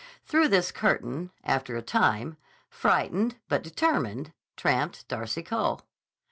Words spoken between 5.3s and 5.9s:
Cole.